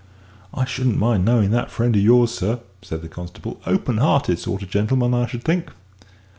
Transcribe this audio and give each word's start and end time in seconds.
"I 0.51 0.65
shouldn't 0.65 0.97
mind 0.97 1.25
knowin' 1.25 1.51
that 1.51 1.69
friend 1.69 1.95
o' 1.95 1.99
yours, 1.99 2.31
sir," 2.33 2.61
said 2.81 3.03
the 3.03 3.07
constable; 3.07 3.61
"open 3.67 3.99
hearted 3.99 4.39
sort 4.39 4.63
o' 4.63 4.65
gentleman, 4.65 5.13
I 5.13 5.27
should 5.27 5.43
think?" 5.43 5.69